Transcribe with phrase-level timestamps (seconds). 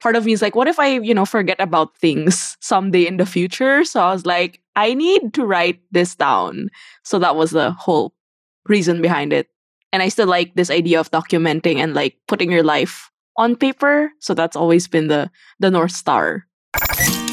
[0.00, 3.16] part of me is like, what if I, you know, forget about things someday in
[3.16, 3.84] the future?
[3.84, 6.70] So I was like, I need to write this down.
[7.04, 8.14] So that was the whole
[8.66, 9.48] reason behind it.
[9.92, 14.10] And I still like this idea of documenting and like putting your life on paper.
[14.20, 16.46] So that's always been the the North Star.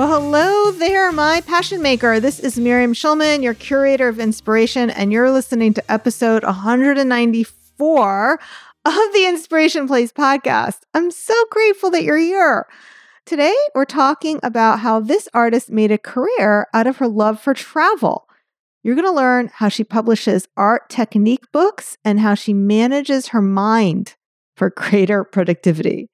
[0.00, 2.20] Well, hello there, my passion maker.
[2.20, 8.40] This is Miriam Schulman, your curator of inspiration, and you're listening to episode 194
[8.86, 10.78] of the Inspiration Place podcast.
[10.94, 12.66] I'm so grateful that you're here.
[13.26, 17.52] Today, we're talking about how this artist made a career out of her love for
[17.52, 18.26] travel.
[18.82, 23.42] You're going to learn how she publishes art technique books and how she manages her
[23.42, 24.16] mind
[24.56, 26.08] for greater productivity.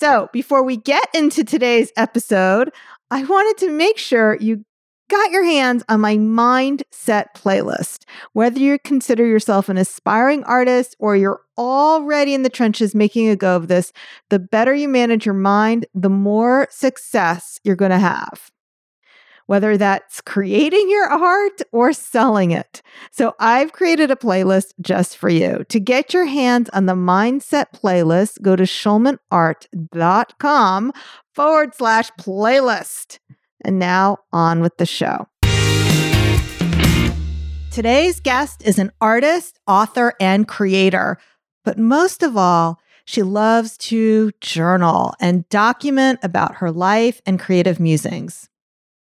[0.00, 2.70] So, before we get into today's episode,
[3.10, 4.64] I wanted to make sure you
[5.08, 8.04] got your hands on my mindset playlist.
[8.32, 13.34] Whether you consider yourself an aspiring artist or you're already in the trenches making a
[13.34, 13.92] go of this,
[14.28, 18.50] the better you manage your mind, the more success you're going to have.
[19.50, 22.82] Whether that's creating your art or selling it.
[23.10, 25.64] So, I've created a playlist just for you.
[25.70, 30.92] To get your hands on the mindset playlist, go to schulmanart.com
[31.34, 33.18] forward slash playlist.
[33.64, 35.26] And now on with the show.
[37.72, 41.18] Today's guest is an artist, author, and creator.
[41.64, 47.80] But most of all, she loves to journal and document about her life and creative
[47.80, 48.48] musings.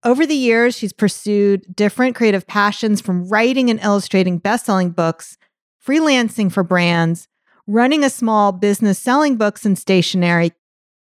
[0.08, 5.38] Over the years, she's pursued different creative passions from writing and illustrating best selling books,
[5.86, 7.28] freelancing for brands,
[7.68, 10.54] running a small business selling books and stationery,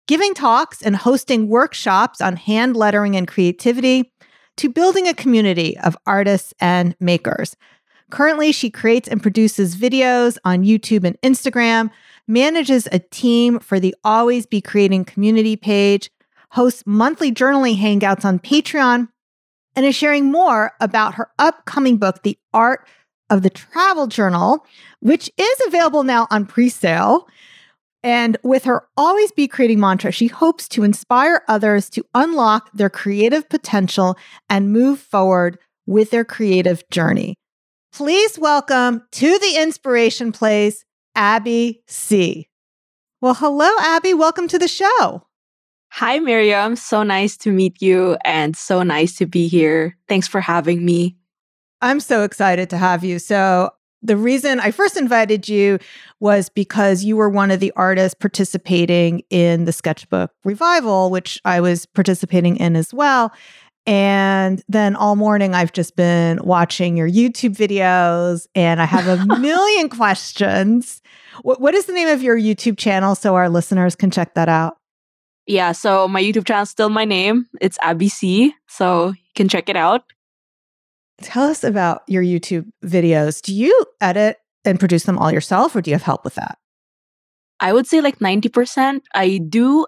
[0.06, 4.12] giving talks and hosting workshops on hand lettering and creativity,
[4.56, 7.56] to building a community of artists and makers.
[8.12, 11.90] Currently, she creates and produces videos on YouTube and Instagram,
[12.28, 16.08] manages a team for the Always Be Creating community page,
[16.52, 19.08] hosts monthly journaling hangouts on Patreon,
[19.74, 22.86] and is sharing more about her upcoming book, The Art
[23.30, 24.64] of the Travel Journal,
[25.00, 27.26] which is available now on pre sale.
[28.04, 32.90] And with her always be creating mantra, she hopes to inspire others to unlock their
[32.90, 34.18] creative potential
[34.50, 37.36] and move forward with their creative journey.
[37.92, 40.84] Please welcome to the Inspiration Place,
[41.14, 42.46] Abbey Sy.
[43.20, 44.14] Well, hello, Abbey.
[44.14, 45.22] Welcome to the show.
[45.96, 46.74] Hi, Miriam.
[46.74, 49.94] So nice to meet you and so nice to be here.
[50.08, 51.18] Thanks for having me.
[51.82, 53.18] I'm so excited to have you.
[53.18, 53.70] So,
[54.00, 55.78] the reason I first invited you
[56.18, 61.60] was because you were one of the artists participating in the sketchbook revival, which I
[61.60, 63.30] was participating in as well.
[63.86, 69.26] And then all morning, I've just been watching your YouTube videos and I have a
[69.38, 71.02] million questions.
[71.42, 74.48] What, what is the name of your YouTube channel so our listeners can check that
[74.48, 74.78] out?
[75.46, 77.46] Yeah, so my YouTube channel is still my name.
[77.60, 78.50] It's Abbey Sy.
[78.68, 80.04] So you can check it out.
[81.20, 83.40] Tell us about your YouTube videos.
[83.42, 86.58] Do you edit and produce them all yourself, or do you have help with that?
[87.60, 89.02] I would say like 90%.
[89.14, 89.86] I do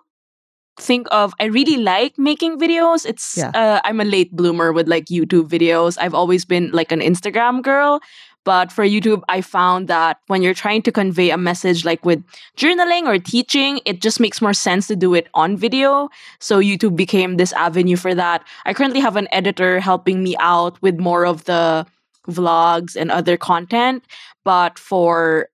[0.79, 3.07] think of I really like making videos.
[3.07, 3.51] It's yeah.
[3.55, 5.97] uh, I'm a late bloomer with like YouTube videos.
[6.01, 8.01] I've always been like an Instagram girl,
[8.45, 12.23] but for YouTube, I found that when you're trying to convey a message like with
[12.57, 16.11] journaling or teaching, it just makes more sense to do it on video.
[16.41, 18.47] So YouTube became this avenue for that.
[18.67, 21.87] I currently have an editor helping me out with more of the
[22.29, 24.05] vlogs and other content.
[24.45, 25.49] But for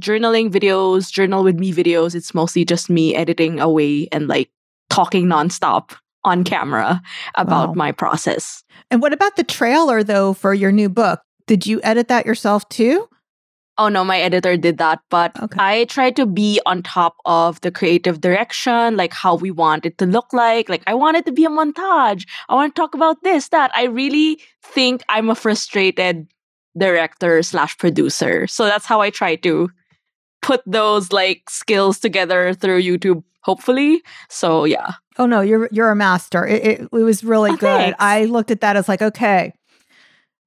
[0.00, 4.50] journaling videos, journal with me videos, it's mostly just me editing away and like
[4.88, 7.00] talking nonstop on camera
[7.36, 7.74] about wow.
[7.74, 8.64] my process.
[8.90, 11.20] And what about the trailer though for your new book?
[11.46, 13.08] Did you edit that yourself too?
[13.78, 15.58] Oh no, my editor did that, but okay.
[15.60, 19.98] I try to be on top of the creative direction, like how we want it
[19.98, 20.70] to look like.
[20.70, 22.26] Like I want it to be a montage.
[22.48, 23.70] I want to talk about this, that.
[23.74, 26.26] I really think I'm a frustrated
[26.78, 28.46] director slash producer.
[28.46, 29.68] So that's how I try to
[30.40, 34.02] put those like skills together through YouTube, hopefully.
[34.30, 34.92] So yeah.
[35.18, 36.46] Oh no, you're you're a master.
[36.46, 37.66] It, it, it was really oh, good.
[37.66, 37.96] Thanks.
[38.00, 39.52] I looked at that as like, okay,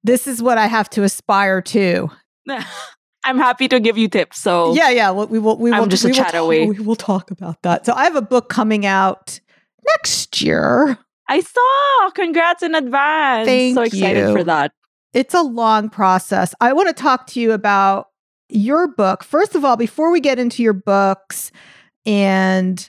[0.02, 2.10] this is what I have to aspire to.
[3.24, 4.38] I'm happy to give you tips.
[4.38, 5.58] So yeah, yeah, we will.
[5.58, 5.82] We will.
[5.82, 6.66] I'm just we a chat talk, away.
[6.68, 7.84] We will talk about that.
[7.84, 9.40] So I have a book coming out
[9.86, 10.98] next year.
[11.28, 12.10] I saw.
[12.14, 13.46] Congrats in advance.
[13.46, 14.32] Thank so excited you.
[14.32, 14.72] for that.
[15.12, 16.54] It's a long process.
[16.60, 18.08] I want to talk to you about
[18.48, 19.22] your book.
[19.22, 21.52] First of all, before we get into your books,
[22.06, 22.88] and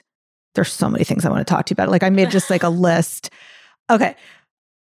[0.54, 1.90] there's so many things I want to talk to you about.
[1.90, 3.30] Like I made just like a list.
[3.90, 4.16] Okay.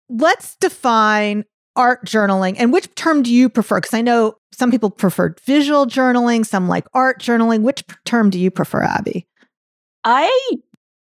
[0.09, 1.45] Let's define
[1.77, 3.81] art journaling and which term do you prefer?
[3.81, 7.63] Because I know some people prefer visual journaling, some like art journaling.
[7.63, 9.27] Which term do you prefer, Abbey?
[10.05, 10.31] I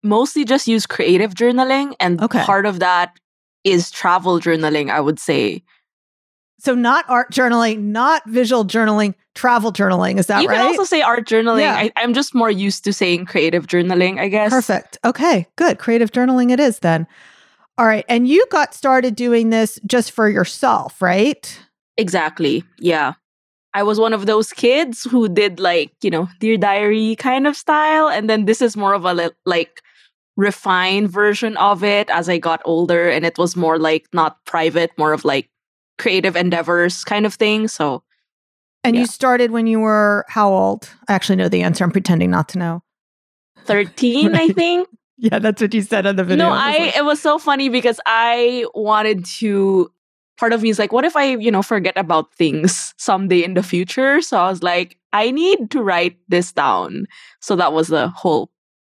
[0.01, 2.44] mostly just use creative journaling, and okay.
[2.44, 3.18] part of that
[3.63, 5.63] is travel journaling, I would say.
[6.60, 10.18] So not art journaling, not visual journaling, travel journaling.
[10.18, 10.56] Is that you right?
[10.56, 11.62] You can also say art journaling.
[11.62, 11.75] Yeah.
[11.75, 14.51] I, I'm just more used to saying creative journaling, I guess.
[14.51, 14.98] Perfect.
[15.04, 15.80] Okay, good.
[15.80, 17.06] Creative journaling it is then.
[17.78, 18.06] All right.
[18.08, 21.60] And you got started doing this just for yourself, right?
[21.98, 22.64] Exactly.
[22.80, 23.14] Yeah.
[23.74, 27.56] I was one of those kids who did like, you know, Dear Diary kind of
[27.56, 28.08] style.
[28.08, 29.81] And then this is more of a like
[30.38, 33.10] refined version of it as I got older.
[33.10, 35.50] And it was more like not private, more of like
[35.98, 37.68] creative endeavors kind of thing.
[37.68, 38.04] So,
[38.84, 39.02] and yeah.
[39.02, 40.90] you started when you were how old?
[41.08, 41.84] I actually know the answer.
[41.84, 42.84] I'm pretending not to know.
[43.66, 44.42] 13, right.
[44.42, 44.88] I think.
[45.31, 46.50] Yeah, that's what you said on the video.
[46.50, 49.90] No, I, like, it was so funny because I wanted to
[50.38, 53.54] part of me is like, what if I, you know, forget about things someday in
[53.54, 54.22] the future?
[54.22, 57.06] So I was like, I need to write this down.
[57.40, 58.52] So that was the whole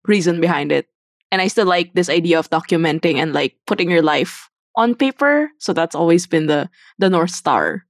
[0.07, 0.87] reason behind it.
[1.31, 5.51] And I still like this idea of documenting and like putting your life on paper.
[5.59, 7.85] So that's always been the the North Star.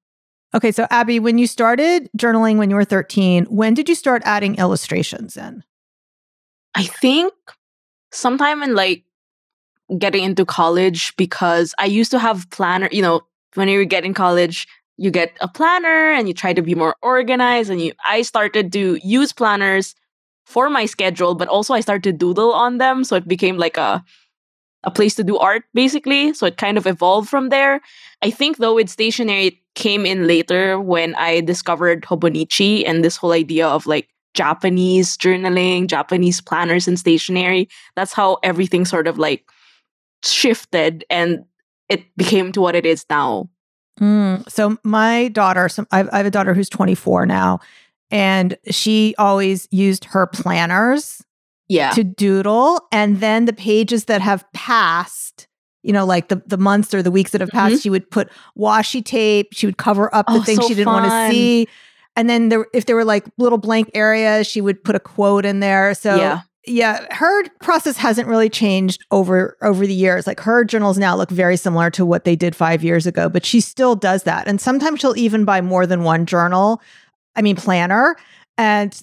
[0.54, 4.22] Okay, so Abbey, when you started journaling when you were 13, when did you start
[4.26, 5.64] adding illustrations in?
[6.76, 7.34] I think
[8.16, 9.04] sometime in like
[9.98, 13.22] getting into college because I used to have planner, you know,
[13.54, 14.68] when you get in college,
[14.98, 18.72] you get a planner and you try to be more organized and you I started
[18.74, 19.96] to use planners
[20.46, 23.04] for my schedule, but also I started to doodle on them.
[23.04, 24.04] So it became like a
[24.86, 27.82] a place to do art basically so it kind of evolved from there
[28.22, 33.18] i think though with stationery it came in later when i discovered hobonichi and this
[33.18, 39.18] whole idea of like japanese journaling japanese planners and stationery that's how everything sort of
[39.18, 39.50] like
[40.24, 41.46] shifted and
[41.90, 43.50] it became to what it is now
[44.00, 47.60] mm, so my daughter so I have a daughter who's 24 now
[48.12, 51.24] and she always used her planners
[51.68, 51.92] yeah.
[51.92, 52.82] to doodle.
[52.92, 55.48] And then the pages that have passed,
[55.84, 57.82] you know, like the, the months or the weeks that have passed, mm-hmm.
[57.82, 59.50] she would put washi tape.
[59.52, 61.68] She would cover up the oh, things so she didn't want to see.
[62.16, 65.46] And then there, if there were like little blank areas, she would put a quote
[65.46, 65.94] in there.
[65.94, 66.42] So yeah.
[66.68, 70.26] Yeah, her process hasn't really changed over over the years.
[70.26, 73.46] Like her journals now look very similar to what they did 5 years ago, but
[73.46, 74.48] she still does that.
[74.48, 76.82] And sometimes she'll even buy more than one journal,
[77.36, 78.16] I mean planner,
[78.58, 79.00] and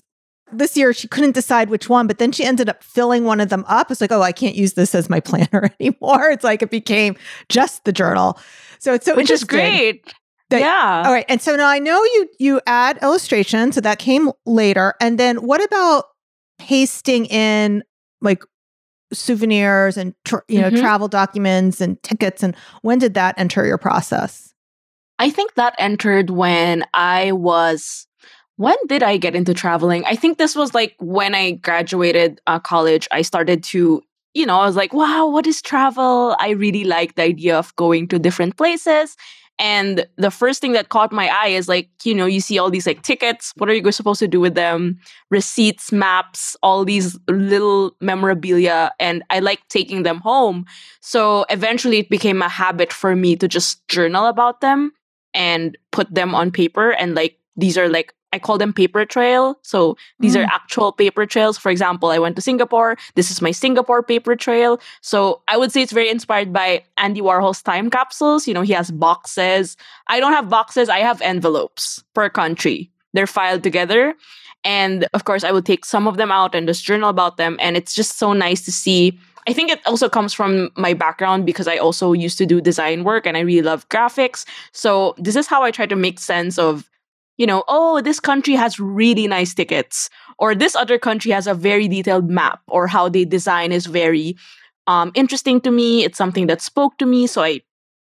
[0.53, 3.49] this year she couldn't decide which one, but then she ended up filling one of
[3.49, 3.91] them up.
[3.91, 6.31] It's like, oh, I can't use this as my planner anymore.
[6.31, 7.17] It's like it became
[7.49, 8.39] just the journal.
[8.79, 10.13] So it's so which is great.
[10.53, 11.03] That, yeah.
[11.07, 11.25] All right.
[11.29, 14.95] And so now I know you you add illustration, so that came later.
[15.01, 16.05] And then what about
[16.59, 17.83] pasting in
[18.21, 18.45] like
[19.13, 20.81] souvenirs and tra- you know mm-hmm.
[20.81, 22.43] travel documents and tickets?
[22.43, 24.53] And when did that enter your process?
[25.19, 28.07] I think that entered when I was
[28.57, 30.05] when did I get into traveling?
[30.05, 33.09] I think this was like when I graduated uh, college.
[33.11, 34.03] I started to,
[34.35, 36.37] you know, I was like, wow, what is travel?
[36.39, 39.17] I really like the idea of going to different places.
[39.59, 42.71] And the first thing that caught my eye is like, you know, you see all
[42.71, 43.53] these like tickets.
[43.57, 44.99] What are you supposed to do with them?
[45.31, 48.93] Receipts, maps, all these little memorabilia.
[48.99, 50.67] And I like taking them home.
[51.01, 54.93] So eventually it became a habit for me to just journal about them
[55.33, 56.91] and put them on paper.
[56.91, 59.59] And like, these are like I call them paper trail.
[59.63, 60.41] So these mm.
[60.41, 61.59] are actual paper trails.
[61.59, 62.97] For example, I went to Singapore.
[63.15, 64.81] This is my Singapore paper trail.
[65.03, 68.49] So I would say it's very inspired by Andy Warhol's time capsules.
[68.49, 69.77] You know, he has boxes.
[70.09, 72.91] I don't have boxes, I have envelopes per country.
[73.13, 74.15] They're filed together.
[74.65, 77.57] And of course, I would take some of them out and just journal about them.
[77.61, 79.19] And it's just so nice to see.
[79.49, 83.03] I think it also comes from my background because I also used to do design
[83.03, 84.45] work and I really love graphics.
[84.71, 86.89] So this is how I try to make sense of
[87.43, 90.09] you know, oh, this country has really nice tickets,
[90.39, 94.37] or this other country has a very detailed map, or how they design is very
[94.87, 96.05] um, interesting to me.
[96.05, 97.27] It's something that spoke to me.
[97.27, 97.63] So I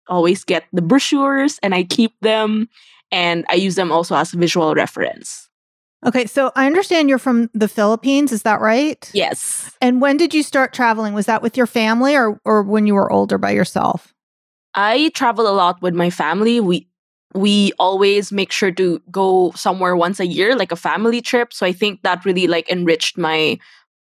[0.09, 2.71] always get the brochures and I keep them
[3.13, 5.51] and I use them also as visual reference.
[6.07, 9.11] Okay, so I understand you're from the Philippines, is that right?
[9.13, 9.77] Yes.
[9.83, 11.13] And when did you start traveling?
[11.13, 14.15] Was that with your family or or when you were older by yourself?
[14.75, 16.61] I travel a lot with my family.
[16.61, 16.89] We
[17.35, 21.67] we always make sure to go somewhere once a year like a family trip so
[21.67, 23.59] i think that really like enriched my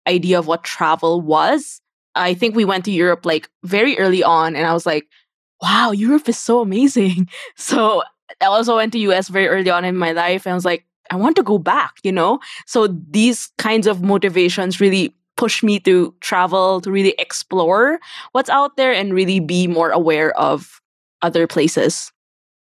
[0.07, 1.79] idea of what travel was
[2.15, 5.07] i think we went to europe like very early on and i was like
[5.63, 7.29] wow, Europe is so amazing.
[7.55, 8.03] So
[8.41, 10.85] I also went to US very early on in my life and I was like,
[11.11, 12.39] I want to go back, you know?
[12.65, 17.99] So these kinds of motivations really push me to travel, to really explore
[18.31, 20.81] what's out there and really be more aware of
[21.21, 22.11] other places.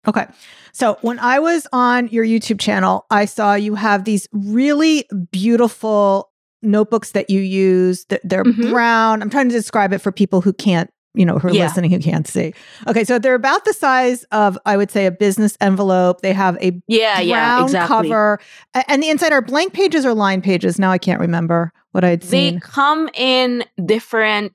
[0.08, 0.26] Okay.
[0.72, 6.32] So when I was on your YouTube channel, I saw you have these really beautiful
[6.62, 8.06] notebooks that you use.
[8.24, 8.72] They're mm-hmm.
[8.72, 9.22] brown.
[9.22, 11.66] I'm trying to describe it for people who can't you know, who are yeah.
[11.66, 12.54] listening who can't see.
[12.88, 16.22] Okay, so they're about the size of, I would say, a business envelope.
[16.22, 18.10] They have a yeah, brown yeah, exactly.
[18.10, 18.40] cover,
[18.88, 20.80] and the inside are blank pages or line pages.
[20.80, 22.56] Now I can't remember what I'd seen.
[22.56, 24.54] They come in different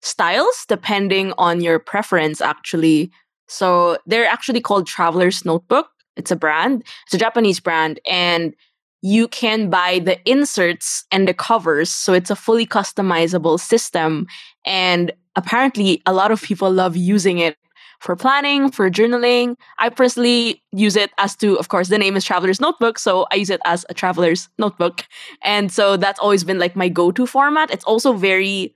[0.00, 2.40] styles depending on your preference.
[2.40, 3.10] Actually,
[3.50, 5.88] so they're actually called Traveler's Notebook.
[6.16, 6.84] It's a brand.
[7.04, 8.54] It's a Japanese brand, and
[9.02, 11.90] you can buy the inserts and the covers.
[11.90, 14.26] So it's a fully customizable system.
[14.64, 17.56] And apparently a lot of people love using it
[18.00, 19.56] for planning, for journaling.
[19.78, 22.98] I personally use it as to, of course, the name is Traveler's Notebook.
[22.98, 25.04] So I use it as a traveler's notebook.
[25.42, 27.70] And so that's always been like my go to format.
[27.70, 28.74] It's also very,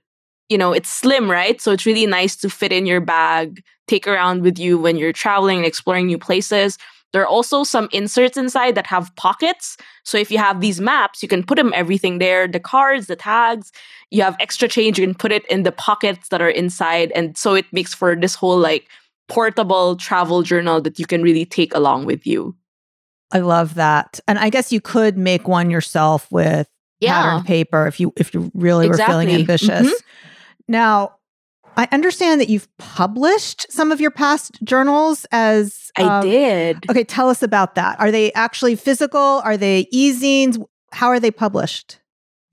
[0.49, 1.59] you know, it's slim, right?
[1.59, 5.13] So it's really nice to fit in your bag, take around with you when you're
[5.13, 6.77] traveling and exploring new places.
[7.13, 9.77] There are also some inserts inside that have pockets.
[10.03, 13.15] So if you have these maps, you can put them everything there the cards, the
[13.15, 13.71] tags.
[14.11, 17.11] You have extra change, you can put it in the pockets that are inside.
[17.13, 18.89] And so it makes for this whole like
[19.27, 22.55] portable travel journal that you can really take along with you.
[23.31, 24.19] I love that.
[24.27, 26.67] And I guess you could make one yourself with
[26.99, 27.21] yeah.
[27.21, 29.15] patterned paper if you if you really exactly.
[29.15, 29.87] were feeling ambitious.
[29.87, 30.31] Mm-hmm.
[30.67, 31.15] Now,
[31.77, 36.89] I understand that you've published some of your past journals as um, I did.
[36.89, 37.99] Okay, tell us about that.
[37.99, 39.41] Are they actually physical?
[39.43, 40.63] Are they e-zines?
[40.93, 41.99] How are they published?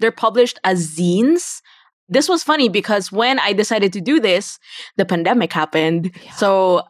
[0.00, 1.62] They're published as zines.
[2.08, 4.58] This was funny because when I decided to do this,
[4.96, 6.10] the pandemic happened.
[6.24, 6.32] Yeah.
[6.32, 6.82] So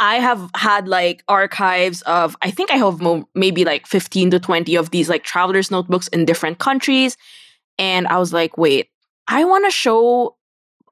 [0.00, 4.40] I have had like archives of, I think I have mo- maybe like 15 to
[4.40, 7.18] 20 of these like traveler's notebooks in different countries.
[7.78, 8.88] And I was like, wait,
[9.28, 10.36] I want to show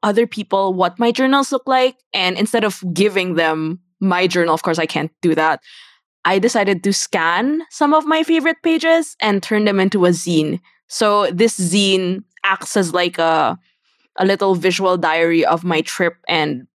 [0.02, 1.96] other people what my journals look like.
[2.12, 5.60] And instead of giving them my journal, of course, I can't do that.
[6.24, 10.60] I decided to scan some of my favorite pages and turn them into a zine.
[10.88, 13.58] So this zine acts as like a
[14.20, 16.66] a little visual diary of my trip and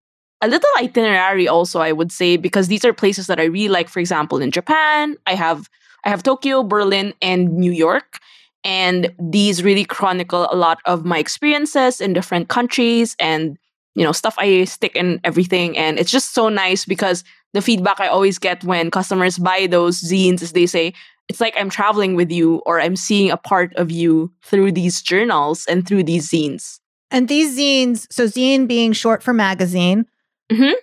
[0.42, 3.90] a little itinerary also I would say because these are places that I really like
[3.90, 5.70] for example in Japan I have
[6.06, 8.20] I have Tokyo, Berlin and New York
[8.64, 13.58] and these really chronicle a lot of my experiences in different countries and
[13.96, 15.78] you know stuff i stick in everything.
[15.78, 20.02] And it's just so nice because the feedback i always get when customers buy those
[20.02, 20.94] zines is they say
[21.30, 25.02] it's like i'm traveling with you or i'm seeing a part of you through these
[25.02, 26.80] journals and through these zines.
[27.12, 30.06] And these zines so zine being short for magazine
[30.52, 30.74] mm-hmm.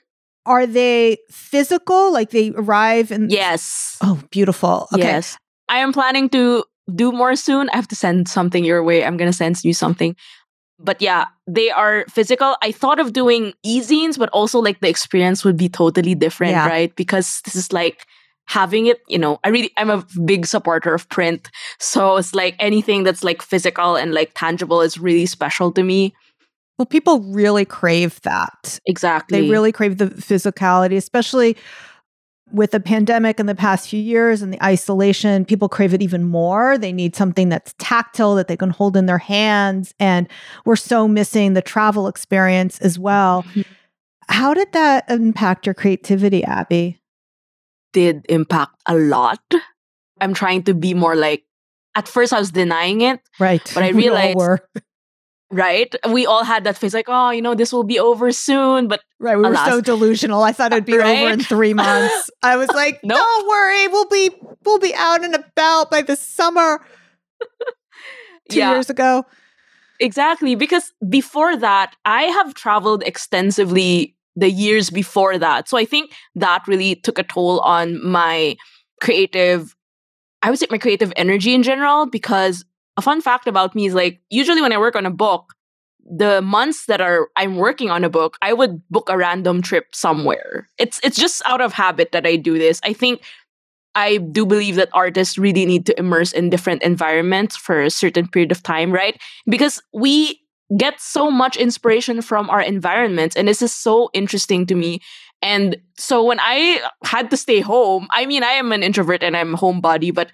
[0.46, 2.12] are they physical?
[2.12, 3.98] Like they arrive and yes.
[4.00, 4.88] Oh beautiful.
[4.92, 5.02] Okay.
[5.02, 5.36] yes.
[5.68, 7.68] I am planning to do more soon.
[7.70, 9.04] I have to send something your way.
[9.04, 10.16] I'm going to send you something.
[10.78, 12.56] But yeah, they are physical.
[12.62, 16.66] I thought of doing e-zines, but also like the experience would be totally different, yeah.
[16.66, 16.94] right?
[16.96, 18.06] Because this is like
[18.46, 21.50] having it, you know, I really I'm a big supporter of print.
[21.78, 26.14] So it's like anything that's like physical and like tangible is really special to me.
[26.78, 28.80] Well, people really crave that.
[28.86, 29.42] Exactly.
[29.42, 31.58] They really crave the physicality, especially
[32.52, 36.24] with the pandemic in the past few years and the isolation, people crave it even
[36.24, 36.78] more.
[36.78, 39.94] They need something that's tactile that they can hold in their hands.
[40.00, 40.28] And
[40.64, 43.42] we're so missing the travel experience as well.
[43.42, 43.62] Mm-hmm.
[44.28, 47.00] How did that impact your creativity, Abbey?
[47.92, 49.42] Did impact a lot.
[50.20, 51.44] I'm trying to be more like,
[51.96, 53.20] at first I was denying it.
[53.40, 53.68] Right.
[53.74, 54.38] But I realized
[55.50, 55.94] right?
[56.08, 58.88] We all had that face like, oh, you know, this will be over soon.
[58.88, 59.66] But right, we alas.
[59.66, 60.42] were so delusional.
[60.42, 61.22] I thought it'd be right?
[61.22, 62.30] over in three months.
[62.42, 63.18] I was like, nope.
[63.18, 64.30] don't worry, we'll be
[64.64, 66.84] we'll be out and about by the summer.
[68.48, 68.72] Two yeah.
[68.72, 69.24] years ago.
[70.00, 70.54] Exactly.
[70.54, 75.68] Because before that, I have traveled extensively the years before that.
[75.68, 78.56] So I think that really took a toll on my
[79.00, 79.76] creative,
[80.42, 82.64] I would say my creative energy in general, because
[83.00, 85.54] a fun fact about me is like usually when I work on a book,
[86.04, 89.86] the months that are I'm working on a book, I would book a random trip
[89.94, 90.68] somewhere.
[90.76, 92.78] It's it's just out of habit that I do this.
[92.84, 93.22] I think
[93.94, 98.28] I do believe that artists really need to immerse in different environments for a certain
[98.28, 99.16] period of time, right?
[99.48, 100.40] Because we
[100.76, 105.00] get so much inspiration from our environments and this is so interesting to me
[105.42, 109.36] and so when i had to stay home i mean i am an introvert and
[109.36, 110.30] i'm homebody but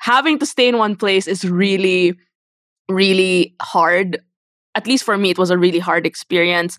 [0.00, 2.14] having to stay in one place is really,
[2.88, 4.20] really hard.
[4.74, 6.78] At least for me, it was a really hard experience.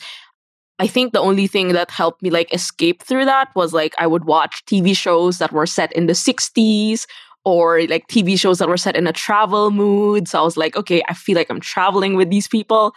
[0.79, 4.07] I think the only thing that helped me like escape through that was like I
[4.07, 7.05] would watch TV shows that were set in the 60s
[7.45, 10.27] or like TV shows that were set in a travel mood.
[10.27, 12.93] So I was like, okay, I feel like I'm traveling with these people.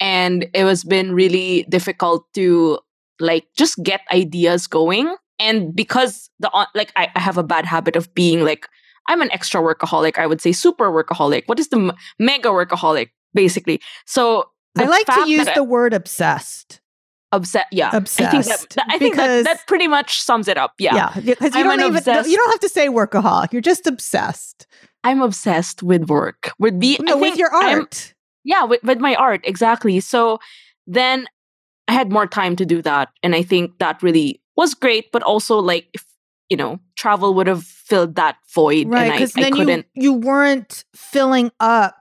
[0.00, 2.78] And it was been really difficult to
[3.20, 5.14] like just get ideas going.
[5.38, 8.66] And because the like I, I have a bad habit of being like
[9.08, 10.18] I'm an extra workaholic.
[10.18, 11.44] I would say super workaholic.
[11.46, 13.80] What is the m- mega workaholic basically?
[14.06, 16.80] So I like to use the I, word obsessed.
[17.32, 17.90] Obsessed, yeah.
[17.92, 18.22] Obsessed.
[18.22, 20.74] I think that, that I think that, that pretty much sums it up.
[20.78, 21.12] Yeah, yeah.
[21.14, 23.52] Because you don't even obsessed, you don't have to say workaholic.
[23.52, 24.66] You're just obsessed.
[25.02, 26.52] I'm obsessed with work.
[26.58, 28.12] With be no, with your art.
[28.12, 30.00] I'm, yeah, with, with my art exactly.
[30.00, 30.38] So
[30.86, 31.26] then
[31.88, 35.10] I had more time to do that, and I think that really was great.
[35.12, 35.88] But also, like,
[36.48, 39.12] you know, travel would have filled that void, right?
[39.12, 39.86] Because then I couldn't.
[39.94, 41.96] You, you weren't filling up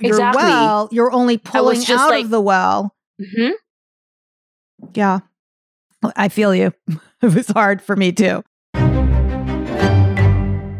[0.00, 0.42] your exactly.
[0.42, 0.88] well.
[0.90, 2.94] You're only pulling out like, of the well.
[3.20, 3.52] Mm-hmm.
[4.94, 5.20] Yeah.
[6.16, 6.72] I feel you.
[7.22, 8.42] it was hard for me too.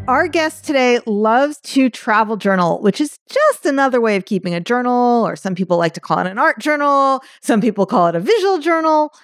[0.07, 4.61] Our guest today loves to travel journal, which is just another way of keeping a
[4.61, 7.23] journal, or some people like to call it an art journal.
[7.41, 9.15] Some people call it a visual journal.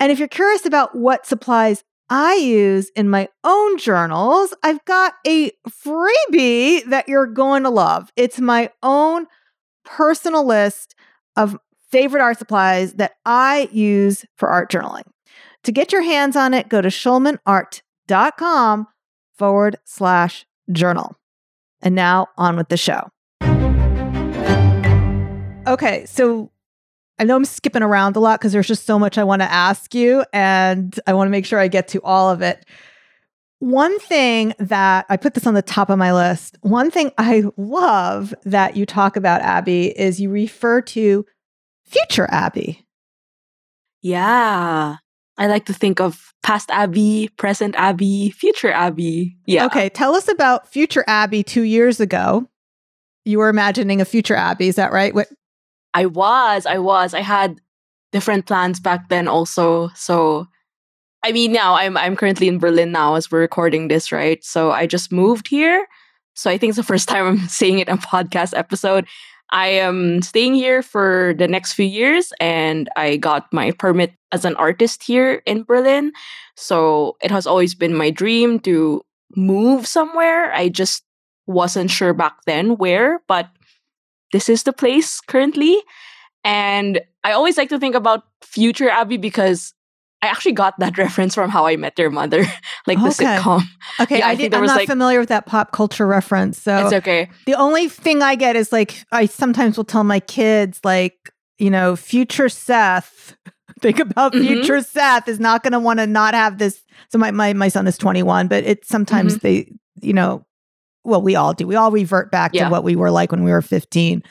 [0.00, 5.14] And if you're curious about what supplies I use in my own journals, I've got
[5.26, 8.10] a freebie that you're going to love.
[8.16, 9.26] It's my own
[9.84, 10.94] personal list
[11.36, 11.58] of
[11.90, 15.04] favorite art supplies that I use for art journaling.
[15.64, 18.86] To get your hands on it, go to schulmanart.com
[19.34, 21.16] forward slash journal.
[21.82, 23.08] And now on with the show.
[25.66, 26.50] Okay, so
[27.18, 29.50] I know I'm skipping around a lot because there's just so much I want to
[29.50, 32.64] ask you, and I want to make sure I get to all of it.
[33.60, 37.44] One thing that I put this on the top of my list, one thing I
[37.56, 41.26] love that you talk about, Abbey, is you refer to
[41.84, 42.86] future Abbey.
[44.00, 44.96] Yeah.
[45.38, 49.36] I like to think of past Abbey, present Abbey, future Abbey.
[49.46, 49.66] Yeah.
[49.66, 49.88] Okay.
[49.88, 52.48] Tell us about future Abbey two years ago.
[53.24, 54.68] You were imagining a future Abbey.
[54.68, 55.12] Is that right?
[55.14, 55.28] What?
[55.98, 56.64] I was.
[56.64, 57.12] I was.
[57.12, 57.60] I had
[58.12, 59.88] different plans back then also.
[59.96, 60.46] So,
[61.24, 64.38] I mean, now I'm I'm currently in Berlin now as we're recording this, right?
[64.44, 65.88] So I just moved here.
[66.34, 69.06] So I think it's the first time I'm saying it on podcast episode.
[69.50, 74.44] I am staying here for the next few years and I got my permit as
[74.44, 76.12] an artist here in Berlin.
[76.54, 79.02] So it has always been my dream to
[79.34, 80.54] move somewhere.
[80.54, 81.02] I just
[81.48, 83.48] wasn't sure back then where, but
[84.32, 85.78] this is the place currently.
[86.44, 89.74] And I always like to think about future Abbey because
[90.22, 92.44] I actually got that reference from How I Met Your Mother,
[92.86, 93.62] like the sitcom.
[94.00, 96.94] Okay, yeah, I, did, I'm not like, familiar with that pop culture reference, so it's
[96.94, 97.30] okay.
[97.46, 101.70] The only thing I get is like I sometimes will tell my kids, like you
[101.70, 103.36] know, future Seth.
[103.80, 104.44] Think about mm-hmm.
[104.44, 106.82] future Seth is not going to want to not have this.
[107.10, 109.46] So my my my son is 21, but it sometimes mm-hmm.
[109.46, 110.44] they, you know,
[111.08, 111.66] well, we all do.
[111.66, 112.64] We all revert back yeah.
[112.64, 114.22] to what we were like when we were 15.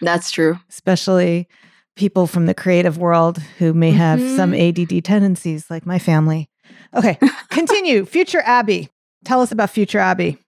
[0.00, 0.58] That's true.
[0.68, 1.48] Especially
[1.96, 4.36] people from the creative world who may have mm-hmm.
[4.36, 6.48] some ADD tendencies, like my family.
[6.94, 7.18] Okay,
[7.50, 8.04] continue.
[8.04, 8.88] Future Abbey.
[9.24, 10.38] Tell us about Future Abbey.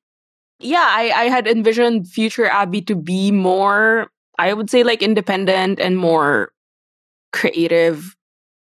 [0.59, 4.09] Yeah, I, I had envisioned Future Abbey to be more,
[4.39, 6.51] I would say, like independent and more
[7.33, 8.17] creative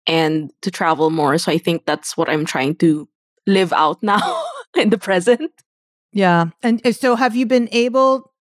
[0.06, 1.36] and to travel more.
[1.38, 3.08] So I think that's what I'm trying to
[3.46, 4.42] live out now
[4.76, 5.50] in the present.
[6.14, 6.46] Yeah.
[6.62, 8.32] And so have you been able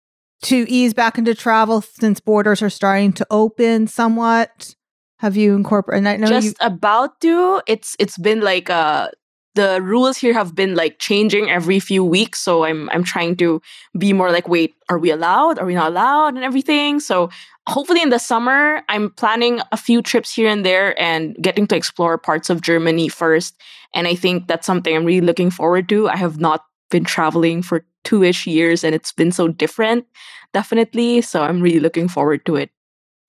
[0.43, 4.77] to ease back into travel since borders are starting to open somewhat?
[5.19, 6.07] Have you incorporated?
[6.07, 7.63] I know just you- about to.
[7.67, 9.09] It's it's been like uh
[9.55, 12.41] the rules here have been like changing every few weeks.
[12.41, 13.61] So I'm I'm trying to
[13.97, 15.59] be more like, wait, are we allowed?
[15.59, 16.35] Are we not allowed?
[16.35, 17.01] And everything.
[17.01, 17.31] So
[17.69, 21.77] hopefully in the summer, I'm planning a few trips here and there and getting to
[21.77, 23.57] explore parts of Germany first.
[23.95, 26.09] And I think that's something I'm really looking forward to.
[26.09, 30.07] I have not been traveling for two ish years and it's been so different,
[30.52, 31.20] definitely.
[31.22, 32.70] So I'm really looking forward to it.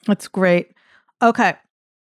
[0.06, 0.70] That's great.
[1.22, 1.56] Okay.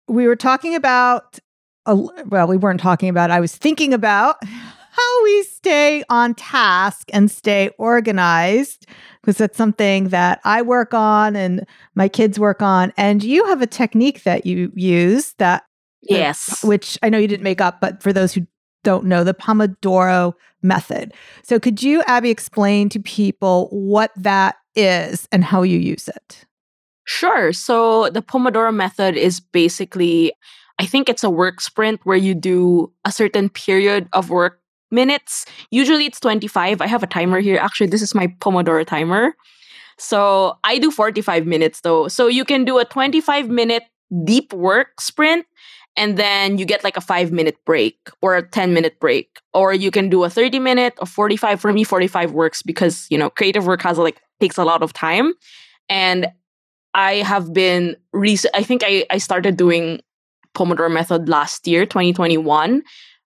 [0.08, 1.38] We were talking about,
[1.86, 7.30] well, we weren't talking about, I was thinking about how we stay on task and
[7.30, 8.86] stay organized
[9.20, 12.92] because that's something that I work on and my kids work on.
[12.96, 15.64] And you have a technique that you use that
[16.08, 16.62] Yes.
[16.62, 18.46] which I know you didn't make up, but for those who
[18.86, 21.12] don't know, the Pomodoro method.
[21.42, 26.46] So, could you, Abbey, explain to people what that is and how you use it?
[27.04, 27.52] Sure.
[27.52, 30.32] So, the Pomodoro method is basically,
[30.78, 34.60] I think it's a work sprint where you do a certain period of work
[34.92, 35.46] minutes.
[35.72, 36.80] Usually it's 25.
[36.80, 37.58] I have a timer here.
[37.58, 39.34] Actually, this is my Pomodoro timer.
[39.98, 42.06] So, I do 45 minutes though.
[42.06, 43.82] So, you can do a 25 minute
[44.24, 45.44] deep work sprint
[45.96, 49.72] and then you get like a five minute break or a 10 minute break or
[49.72, 53.30] you can do a 30 minute or 45 for me 45 works because you know
[53.30, 55.32] creative work has like takes a lot of time.
[55.88, 56.28] And
[56.94, 60.00] i have been rec- i think I, I started doing
[60.54, 62.82] pomodoro method last year 2021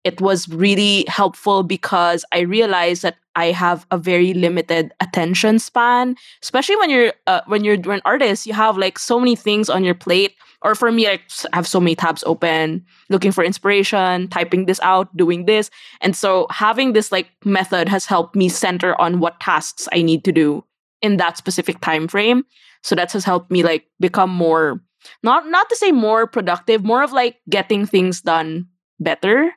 [0.05, 6.15] it was really helpful because i realized that i have a very limited attention span
[6.41, 9.83] especially when you're uh, when you're an artist you have like so many things on
[9.83, 11.19] your plate or for me i
[11.53, 15.69] have so many tabs open looking for inspiration typing this out doing this.
[16.01, 20.23] And so having this like method has helped me center on what tasks i need
[20.25, 20.63] to do
[21.01, 22.43] in that specific time frame.
[22.83, 24.81] So that has helped me like become more
[25.23, 28.67] not not to say more productive more of like getting things done
[28.99, 29.51] better.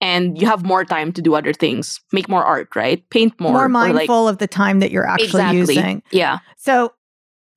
[0.00, 3.02] And you have more time to do other things make more art right?
[3.10, 5.58] Paint more more mindful like, of the time that you're actually exactly.
[5.58, 6.02] using.
[6.10, 6.38] Yeah.
[6.56, 6.92] So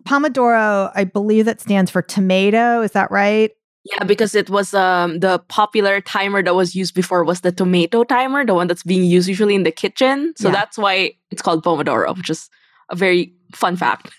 [0.04, 2.82] Pomodoro, I believe that stands for tomato.
[2.82, 3.52] Is that right?
[3.84, 8.04] Yeah, because it was um, the popular timer that was used before was the tomato
[8.04, 10.34] timer, the one that's being used usually in the kitchen.
[10.38, 10.54] So yeah.
[10.54, 12.48] that's why it's called Pomodoro, which is
[12.90, 14.12] a very fun fact.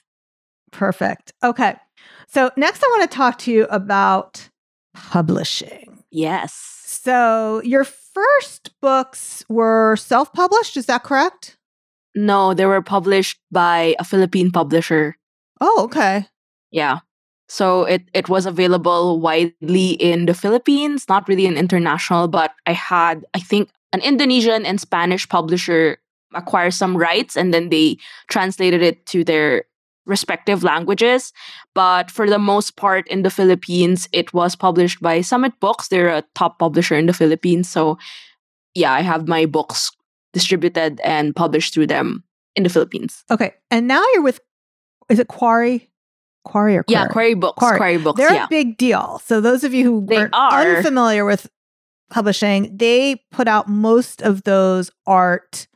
[0.72, 1.32] Perfect.
[1.44, 1.76] Okay.
[2.26, 4.48] So next I want to talk to you about
[4.94, 6.02] publishing.
[6.10, 6.52] Yes.
[6.84, 11.56] So your first books were self-published, is that correct?
[12.14, 15.16] No, they were published by a Philippine publisher.
[15.62, 16.27] Oh, okay.
[16.72, 16.98] Yeah.
[17.48, 22.72] So it, it was available widely in the Philippines, not really an international, but I
[22.72, 25.98] had, I think, an Indonesian and Spanish publisher
[26.35, 27.98] acquire some rights and then they
[28.29, 29.64] translated it to their
[30.05, 31.33] respective languages.
[31.75, 35.88] But for the most part in the Philippines, it was published by Summit Books.
[35.88, 37.68] They're a top publisher in the Philippines.
[37.68, 37.98] So
[38.75, 39.92] yeah, I have my books
[40.33, 42.25] distributed and published through them
[42.57, 43.25] in the Philippines.
[43.31, 43.55] Okay.
[43.70, 44.40] And now you're with
[45.12, 45.90] is it Quarry?
[46.44, 47.01] Quarry or Quarry?
[47.01, 47.59] Yeah, Quarry Books.
[47.59, 48.18] Quarry, Quarry Books.
[48.18, 48.46] They're yeah.
[48.46, 49.20] a big deal.
[49.25, 51.48] So those of you who they are unfamiliar with
[52.11, 55.68] publishing, they put out most of those art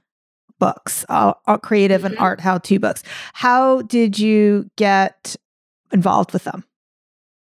[0.58, 2.12] books, uh, creative mm-hmm.
[2.12, 3.02] and art how-to books.
[3.34, 5.36] How did you get
[5.92, 6.64] involved with them?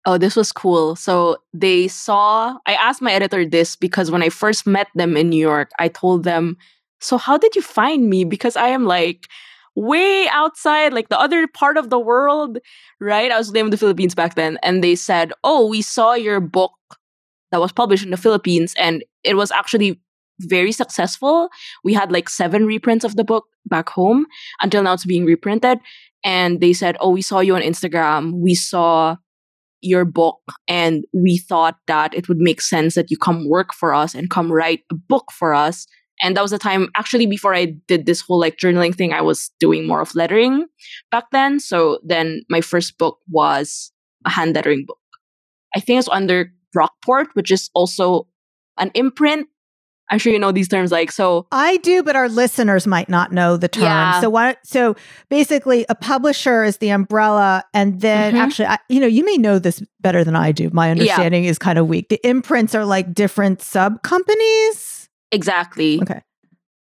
[0.06, 0.96] Oh, this was cool.
[0.96, 5.28] So they saw, I asked my editor this because when I first met them in
[5.28, 6.56] New York, I told them,
[7.00, 8.24] So, how did you find me?
[8.24, 9.28] Because I am like
[9.76, 12.58] way outside, like the other part of the world,
[13.00, 13.30] right?
[13.30, 16.40] I was living in the Philippines back then, and they said, "Oh, we saw your
[16.40, 16.72] book
[17.50, 20.00] that was published in the Philippines, and it was actually
[20.40, 21.48] very successful.
[21.84, 24.26] We had like seven reprints of the book back home
[24.60, 25.78] until now it's being reprinted."
[26.24, 28.32] And they said, "Oh, we saw you on Instagram.
[28.34, 29.16] We saw."
[29.86, 33.94] your book and we thought that it would make sense that you come work for
[33.94, 35.86] us and come write a book for us
[36.22, 39.20] and that was the time actually before I did this whole like journaling thing, I
[39.20, 40.66] was doing more of lettering
[41.10, 41.60] back then.
[41.60, 43.92] So then my first book was
[44.24, 44.98] a hand lettering book.
[45.74, 48.28] I think it's under Rockport, which is also
[48.78, 49.48] an imprint.
[50.10, 53.32] I'm sure you know these terms like so I do, but our listeners might not
[53.32, 53.84] know the term.
[53.84, 54.20] Yeah.
[54.20, 54.96] So what so
[55.30, 58.42] basically a publisher is the umbrella and then mm-hmm.
[58.42, 60.68] actually I, you know, you may know this better than I do.
[60.72, 61.50] My understanding yeah.
[61.50, 62.10] is kind of weak.
[62.10, 65.03] The imprints are like different sub companies.
[65.32, 66.00] Exactly.
[66.02, 66.22] Okay.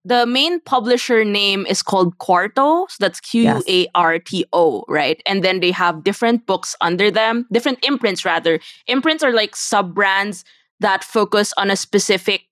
[0.06, 2.86] The main publisher name is called Quarto.
[2.90, 5.22] So that's Q A R T O, right?
[5.24, 8.60] And then they have different books under them, different imprints rather.
[8.86, 10.44] Imprints are like sub brands
[10.80, 12.42] that focus on a specific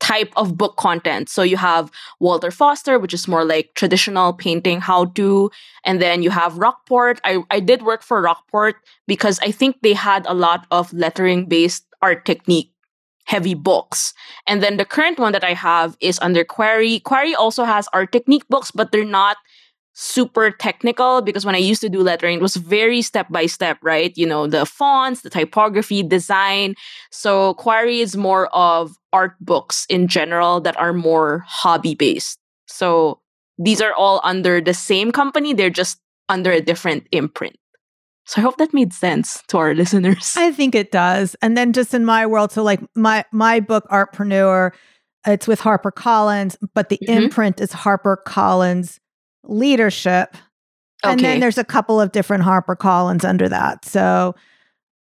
[0.00, 1.28] type of book content.
[1.28, 1.90] So you have
[2.20, 5.50] Walter Foster, which is more like traditional painting how to.
[5.84, 7.20] And then you have Rockport.
[7.24, 11.46] I, I did work for Rockport because I think they had a lot of lettering
[11.46, 12.72] based art technique
[13.24, 14.12] heavy books.
[14.46, 17.00] And then the current one that I have is under Quarry.
[17.00, 19.36] Quarry also has art technique books, but they're not
[19.92, 23.78] super technical because when I used to do lettering, it was very step by step,
[23.82, 24.16] right?
[24.16, 26.74] You know, the fonts, the typography, design.
[27.10, 32.38] So Quarry is more of art books in general that are more hobby based.
[32.66, 33.20] So
[33.58, 37.56] these are all under the same company, they're just under a different imprint.
[38.26, 40.34] So I hope that made sense to our listeners.
[40.36, 41.36] I think it does.
[41.42, 44.72] And then just in my world, so like my my book Artpreneur,
[45.26, 47.24] it's with Harper Collins, but the mm-hmm.
[47.24, 49.00] imprint is Harper Collins
[49.44, 50.36] Leadership.
[51.04, 51.12] Okay.
[51.12, 53.84] And then there's a couple of different Harper Collins under that.
[53.86, 54.34] So,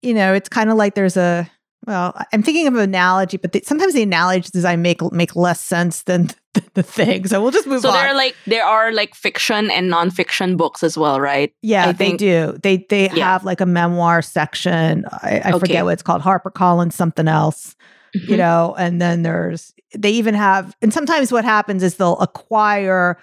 [0.01, 1.49] you know, it's kind of like there's a
[1.85, 5.61] well, I'm thinking of an analogy, but the, sometimes the analogies I make make less
[5.61, 7.27] sense than the, the thing.
[7.27, 7.93] So we'll just move so on.
[7.93, 11.53] So there are like there are like fiction and nonfiction books as well, right?
[11.61, 12.57] Yeah, I they think, do.
[12.61, 13.31] They they yeah.
[13.31, 15.05] have like a memoir section.
[15.11, 15.59] I, I okay.
[15.59, 16.21] forget what it's called.
[16.21, 17.75] Harper Collins something else.
[18.15, 18.31] Mm-hmm.
[18.31, 23.17] You know, and then there's they even have and sometimes what happens is they'll acquire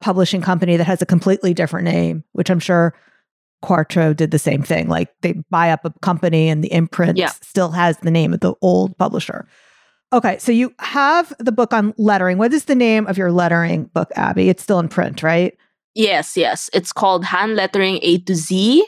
[0.00, 2.94] publishing company that has a completely different name, which I'm sure
[3.62, 4.88] Quarto did the same thing.
[4.88, 7.30] Like they buy up a company and the imprint yeah.
[7.40, 9.46] still has the name of the old publisher.
[10.12, 12.36] Okay, so you have the book on lettering.
[12.36, 14.50] What is the name of your lettering book, Abbey?
[14.50, 15.56] It's still in print, right?
[15.94, 16.68] Yes, yes.
[16.74, 18.84] It's called Hand Lettering A to Z.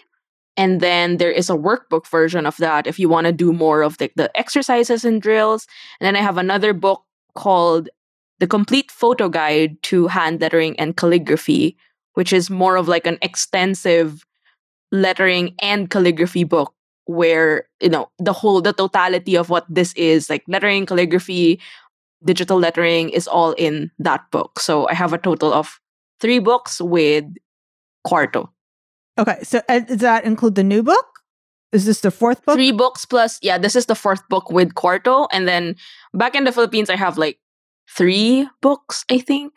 [0.56, 3.82] And then there is a workbook version of that if you want to do more
[3.82, 5.66] of the, the exercises and drills.
[5.98, 7.02] And then I have another book
[7.34, 7.88] called
[8.38, 11.76] The Complete Photo Guide to Hand Lettering and Calligraphy,
[12.14, 14.24] which is more of like an extensive
[14.94, 16.72] lettering and calligraphy book
[17.06, 21.60] where you know the whole the totality of what this is like lettering calligraphy
[22.24, 24.58] digital lettering is all in that book.
[24.58, 25.80] So i have a total of
[26.20, 27.24] three books with
[28.04, 28.50] quarto.
[29.18, 31.06] Okay so uh, does that include the new book?
[31.72, 32.54] Is this the fourth book?
[32.54, 35.74] Three books plus yeah this is the fourth book with quarto and then
[36.14, 37.38] back in the philippines i have like
[37.90, 39.52] three books i think.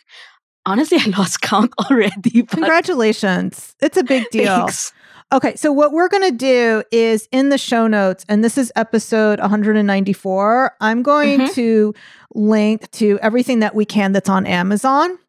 [0.66, 3.76] Honestly i lost count already congratulations.
[3.80, 4.66] It's a big deal.
[4.66, 4.92] Thanks.
[5.34, 8.72] Okay, so what we're going to do is in the show notes, and this is
[8.78, 11.54] episode 194, I'm going mm-hmm.
[11.54, 11.94] to
[12.34, 15.20] link to everything that we can that's on Amazon.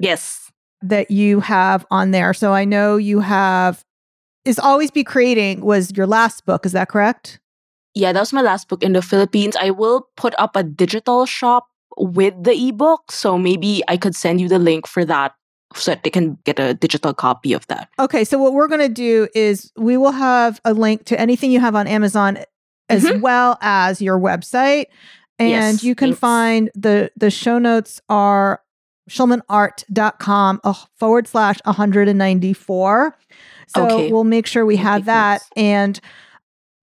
[0.00, 0.50] Yes.
[0.82, 2.34] That you have on there.
[2.34, 3.84] So I know you have
[4.44, 7.38] is Always Be Creating was your last book, is that correct?
[7.94, 9.56] Yeah, that was my last book in the Philippines.
[9.56, 14.40] I will put up a digital shop with the ebook, so maybe I could send
[14.40, 15.34] you the link for that
[15.74, 17.88] so that they can get a digital copy of that.
[17.98, 21.50] Okay, so what we're going to do is we will have a link to anything
[21.50, 22.38] you have on Amazon
[22.88, 23.20] as mm-hmm.
[23.20, 24.86] well as your website
[25.38, 26.20] and yes, you can thanks.
[26.20, 28.60] find the the show notes are
[29.10, 33.16] schulmanart.com uh, forward slash 194
[33.66, 34.12] so okay.
[34.12, 36.00] we'll make sure we have that and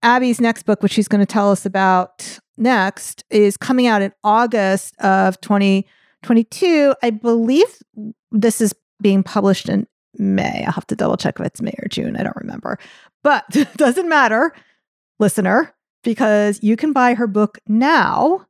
[0.02, 4.12] abbey's next book which she's going to tell us about next is coming out in
[4.22, 7.82] august of 2022 i believe
[8.30, 9.86] this is being published in
[10.18, 10.64] May.
[10.66, 12.16] I'll have to double check if it's May or June.
[12.16, 12.78] I don't remember.
[13.22, 13.44] But
[13.76, 14.52] doesn't matter,
[15.18, 18.46] listener, because you can buy her book now.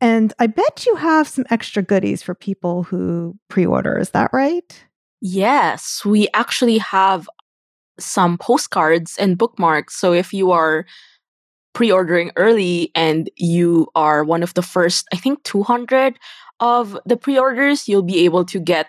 [0.00, 3.98] And I bet you have some extra goodies for people who pre order.
[3.98, 4.84] Is that right?
[5.20, 7.28] Yes, we actually have
[7.98, 9.96] some postcards and bookmarks.
[9.96, 10.86] So if you are
[11.74, 16.18] pre ordering early and you are one of the first, I think, 200
[16.60, 18.86] of the pre orders, you'll be able to get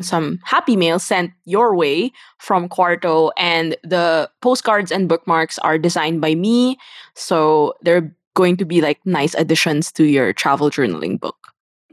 [0.00, 6.20] some happy mail sent your way from Quarto, and the postcards and bookmarks are designed
[6.20, 6.78] by me.
[7.14, 11.36] So they're going to be like nice additions to your travel journaling book.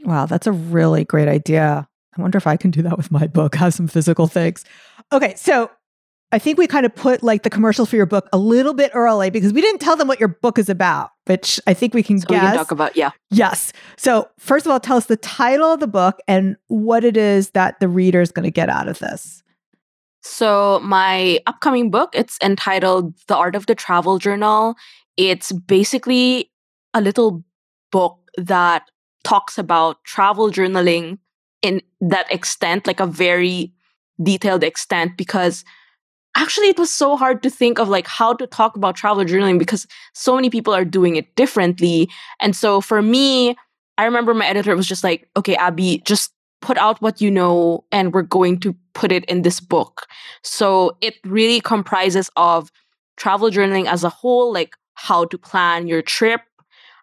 [0.06, 1.88] Wow, that's a really great idea.
[2.18, 4.64] I wonder if I can do that with my book, have some physical things.
[5.12, 5.70] Okay, so
[6.32, 8.92] I think we kind of put like the commercial for your book a little bit
[8.94, 12.04] early because we didn't tell them what your book is about, which I think we
[12.04, 12.42] can so guess.
[12.42, 13.12] We can talk about, yeah.
[13.32, 13.74] Yes.
[13.98, 17.52] So first of all, tell us the title of the book and what it is
[17.52, 19.42] that the reader is going to get out of this.
[20.22, 24.76] So my upcoming book, it's entitled The Art of the Travel Journal.
[25.18, 26.52] It's basically
[26.94, 27.44] a little
[27.92, 28.84] book that
[29.24, 31.18] talks about travel journaling
[31.62, 33.74] in that extent, like a very
[34.22, 35.66] detailed extent, because
[36.36, 39.60] actually it was so hard to think of like how to talk about travel journaling
[39.60, 42.10] because so many people are doing it differently.
[42.42, 43.56] And so for me
[43.98, 47.84] i remember my editor was just like okay abbey just put out what you know
[47.92, 50.08] and we're going to put it in this book.
[50.44, 52.70] So it really comprises of
[53.16, 56.42] travel journaling as a whole like how to plan your trip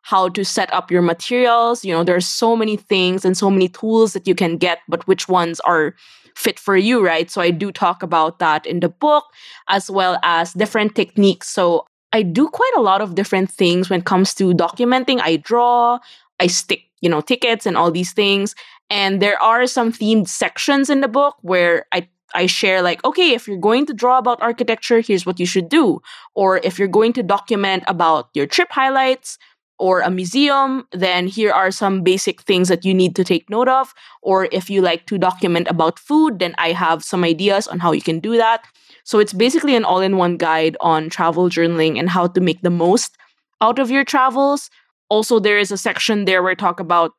[0.03, 1.85] how to set up your materials.
[1.85, 5.07] You know there's so many things and so many tools that you can get but
[5.09, 5.95] which ones are
[6.37, 7.31] fit for you, right?
[7.31, 9.25] So I do talk about that in the book,
[9.69, 11.49] as well as different techniques.
[11.49, 15.21] So I do quite a lot of different things when it comes to documenting.
[15.21, 15.99] I draw,
[16.39, 18.55] I stick, you know, tickets and all these things.
[18.91, 23.33] And there are some themed sections in the book where I I share like, okay,
[23.33, 26.03] if you're going to draw about architecture, here's what you should do.
[26.35, 29.39] Or if you're going to document about your trip highlights,
[29.79, 33.69] or a museum, then here are some basic things that you need to take note
[33.69, 33.93] of.
[34.23, 37.93] Or if you like to document about food, then I have some ideas on how
[37.93, 38.65] you can do that.
[39.05, 42.63] So it's basically an all in one guide on travel journaling and how to make
[42.63, 43.17] the most
[43.61, 44.71] out of your travels.
[45.09, 47.13] Also, there is a section there where I talk about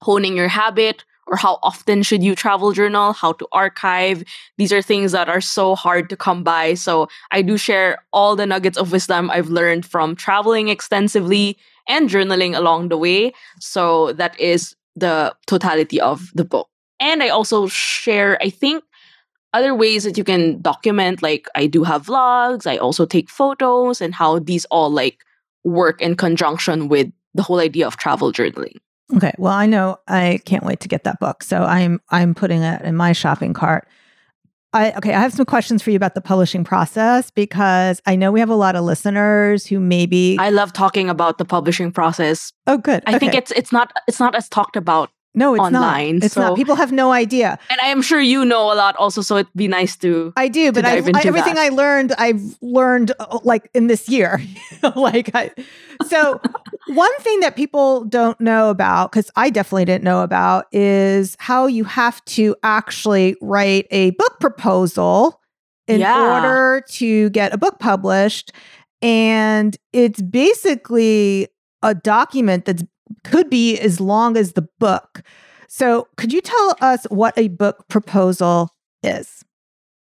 [0.00, 4.24] honing your habit or how often should you travel journal, how to archive.
[4.58, 6.74] These are things that are so hard to come by.
[6.74, 11.56] So I do share all the nuggets of wisdom I've learned from traveling extensively
[11.88, 13.32] and journaling along the way.
[13.60, 16.68] So that is the totality of the book.
[17.00, 18.84] And I also share, I think,
[19.54, 21.22] other ways that you can document.
[21.22, 25.18] Like I do have vlogs, I also take photos, and how these all like
[25.64, 28.76] work in conjunction with the whole idea of travel journaling.
[29.14, 29.32] Okay.
[29.38, 31.42] Well, I know I can't wait to get that book.
[31.42, 33.86] So I'm I'm putting it in my shopping cart.
[34.74, 38.32] I, okay, I have some questions for you about the publishing process because I know
[38.32, 42.52] we have a lot of listeners who maybe I love talking about the publishing process.
[42.66, 43.02] Oh, good.
[43.06, 43.18] I okay.
[43.18, 46.16] think it's it's not it's not as talked about no, it's online.
[46.16, 46.24] Not.
[46.24, 46.40] It's so.
[46.40, 46.56] not.
[46.56, 47.58] People have no idea.
[47.70, 50.32] And I am sure you know a lot also, so it'd be nice to.
[50.36, 51.56] I do, but I, everything that.
[51.56, 54.42] I learned, I've learned uh, like in this year.
[54.96, 55.50] like, I,
[56.06, 56.40] so
[56.88, 61.66] one thing that people don't know about, because I definitely didn't know about, is how
[61.66, 65.40] you have to actually write a book proposal
[65.88, 66.34] in yeah.
[66.34, 68.52] order to get a book published.
[69.00, 71.48] And it's basically
[71.82, 72.84] a document that's
[73.24, 75.22] could be as long as the book.
[75.68, 78.70] So, could you tell us what a book proposal
[79.02, 79.42] is?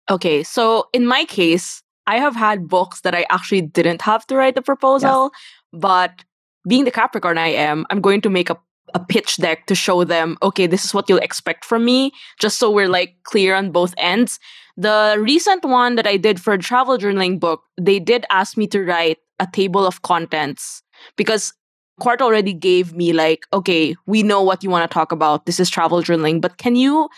[0.09, 4.35] Okay, so in my case, I have had books that I actually didn't have to
[4.35, 5.79] write the proposal, yes.
[5.81, 6.23] but
[6.67, 8.57] being the Capricorn I am, I'm going to make a,
[8.93, 12.57] a pitch deck to show them, okay, this is what you'll expect from me, just
[12.57, 14.39] so we're like clear on both ends.
[14.77, 18.67] The recent one that I did for a travel journaling book, they did ask me
[18.67, 20.81] to write a table of contents
[21.17, 21.53] because
[21.99, 25.45] Quarto already gave me like, okay, we know what you want to talk about.
[25.45, 27.09] This is travel journaling, but can you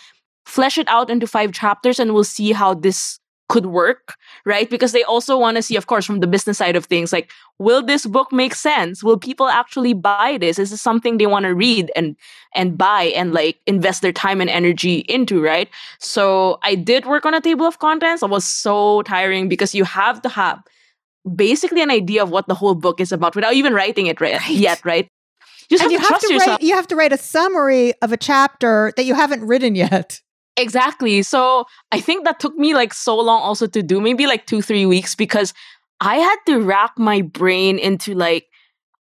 [0.46, 4.14] flesh it out into five chapters and we'll see how this could work,
[4.46, 4.70] right?
[4.70, 7.30] Because they also want to see, of course, from the business side of things, like,
[7.58, 9.02] will this book make sense?
[9.02, 10.58] Will people actually buy this?
[10.58, 12.16] Is this something they want to read and
[12.54, 15.68] and buy and like invest their time and energy into, right?
[15.98, 18.22] So I did work on a table of contents.
[18.22, 20.62] It was so tiring because you have to have
[21.34, 24.40] basically an idea of what the whole book is about without even writing it right,
[24.40, 24.50] right.
[24.50, 25.08] yet, right?
[25.68, 26.48] You just and have you to have to yourself.
[26.48, 30.20] write you have to write a summary of a chapter that you haven't written yet.
[30.56, 31.22] Exactly.
[31.22, 34.60] So I think that took me like so long also to do, maybe like two,
[34.60, 35.54] three weeks, because
[36.00, 38.46] I had to wrap my brain into like,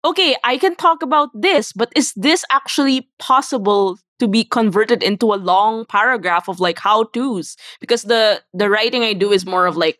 [0.05, 5.33] okay, I can talk about this, but is this actually possible to be converted into
[5.33, 7.57] a long paragraph of like how to's?
[7.81, 9.97] Because the the writing I do is more of like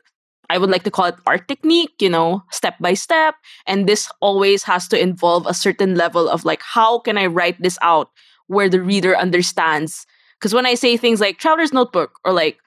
[0.50, 3.36] I would like to call it art technique, you know, step by step.
[3.68, 7.62] And this always has to involve a certain level of like, how can I write
[7.62, 8.10] this out
[8.48, 10.06] where the reader understands?
[10.40, 12.58] Because when I say things like Traveler's Notebook or like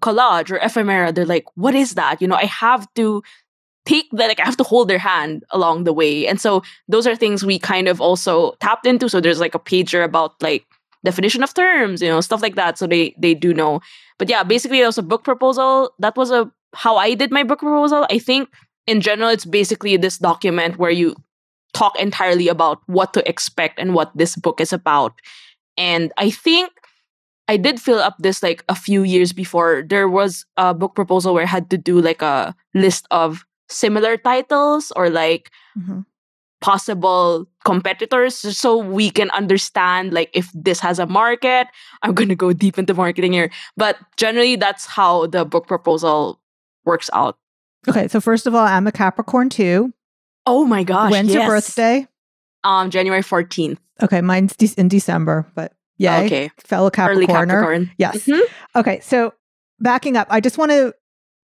[0.00, 2.22] collage or ephemera, they're like, what is that?
[2.22, 3.22] You know, I have to
[3.84, 6.26] take that, like, I have to hold their hand along the way.
[6.26, 9.08] And so those are things we kind of also tapped into.
[9.08, 10.64] So there's like a pager about like
[11.04, 12.78] definition of terms, you know, stuff like that.
[12.78, 13.80] So they they do know.
[14.18, 15.92] But yeah, basically that was a book proposal.
[15.98, 18.48] That was a how I did my book proposal, I think
[18.86, 21.16] in general, it's basically this document where you
[21.74, 25.20] talk entirely about what to expect and what this book is about.
[25.76, 26.70] And I think
[27.48, 29.84] I did fill up this like a few years before.
[29.86, 34.16] There was a book proposal where I had to do like a list of similar
[34.16, 36.00] titles or like mm-hmm.
[36.60, 41.66] possible competitors so we can understand like if this has a market.
[42.02, 43.50] I'm going to go deep into marketing here.
[43.76, 46.40] But generally, that's how the book proposal
[46.86, 47.36] works out.
[47.88, 49.92] Okay, so first of all, I'm a Capricorn too.
[50.46, 51.10] Oh my gosh.
[51.10, 51.42] When's yes.
[51.42, 52.06] your birthday?
[52.64, 53.78] Um, January 14th.
[54.02, 56.20] Okay, mine's de- in December, but yeah.
[56.20, 56.50] Okay.
[56.58, 57.16] Fellow Capricorn.
[57.16, 57.90] Early Capricorn.
[57.98, 58.26] Yes.
[58.26, 58.78] Mm-hmm.
[58.78, 59.34] Okay, so
[59.80, 60.94] backing up, I just want to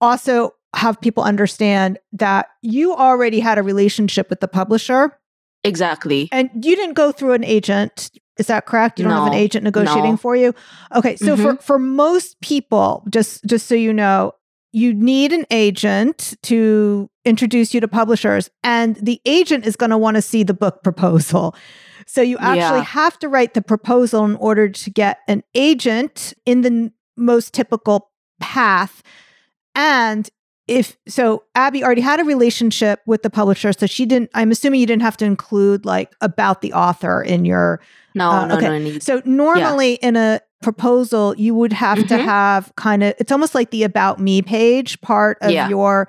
[0.01, 5.19] also have people understand that you already had a relationship with the publisher.
[5.65, 6.29] Exactly.
[6.33, 8.11] And you didn't go through an agent.
[8.39, 8.99] Is that correct?
[8.99, 10.17] You don't no, have an agent negotiating no.
[10.17, 10.55] for you?
[10.95, 11.43] Okay, so mm-hmm.
[11.43, 14.33] for for most people, just just so you know,
[14.73, 19.99] you need an agent to introduce you to publishers, and the agent is going to
[19.99, 21.55] want to see the book proposal.
[22.07, 22.85] So you actually yeah.
[22.85, 27.55] have to write the proposal in order to get an agent in the n- most
[27.55, 29.03] typical path.
[29.75, 30.29] And
[30.69, 34.31] if so, Abbey already had a relationship with the publisher, so she didn't.
[34.35, 37.81] I'm assuming you didn't have to include like about the author in your.
[38.15, 38.79] No, uh, no, okay.
[38.79, 38.99] no.
[38.99, 40.09] So normally yeah.
[40.09, 42.09] in a proposal, you would have mm-hmm.
[42.09, 45.69] to have kind of, it's almost like the about me page part of yeah.
[45.69, 46.09] your.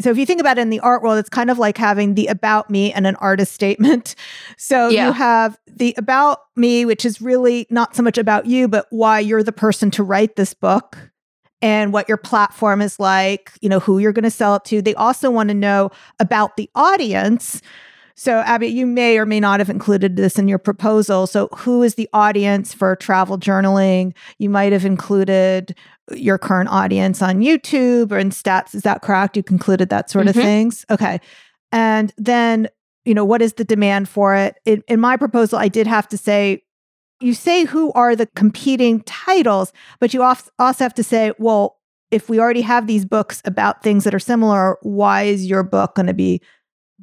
[0.00, 2.14] So if you think about it in the art world, it's kind of like having
[2.14, 4.14] the about me and an artist statement.
[4.56, 5.06] So yeah.
[5.06, 9.18] you have the about me, which is really not so much about you, but why
[9.20, 10.96] you're the person to write this book
[11.62, 14.82] and what your platform is like, you know, who you're going to sell it to.
[14.82, 17.62] They also want to know about the audience.
[18.18, 21.28] So, Abbey, you may or may not have included this in your proposal.
[21.28, 24.12] So, who is the audience for travel journaling?
[24.38, 25.76] You might have included
[26.10, 28.74] your current audience on YouTube or in stats.
[28.74, 29.36] Is that correct?
[29.36, 30.36] You concluded that sort mm-hmm.
[30.36, 30.84] of things.
[30.90, 31.20] Okay.
[31.70, 32.66] And then,
[33.04, 34.56] you know, what is the demand for it?
[34.64, 36.64] In, in my proposal, I did have to say,
[37.20, 41.78] you say who are the competing titles, but you also have to say, well,
[42.10, 45.94] if we already have these books about things that are similar, why is your book
[45.94, 46.40] going to be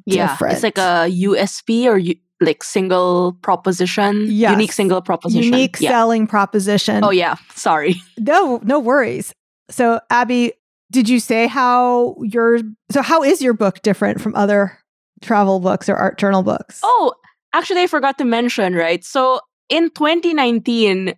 [0.04, 0.54] yeah, different.
[0.54, 4.52] It's like a USP or u- like single proposition, yes.
[4.52, 5.90] unique single proposition, unique yeah.
[5.90, 7.02] selling proposition.
[7.02, 7.96] Oh yeah, sorry.
[8.18, 9.32] No, no worries.
[9.70, 10.52] So, Abbey,
[10.90, 14.78] did you say how your so how is your book different from other
[15.22, 16.80] travel books or art journal books?
[16.82, 17.14] Oh,
[17.52, 19.04] actually I forgot to mention, right?
[19.04, 21.14] So, in 2019,